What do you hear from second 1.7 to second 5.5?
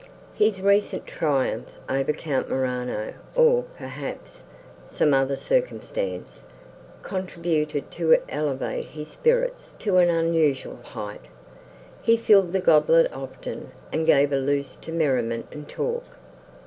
over Count Morano, or, perhaps, some other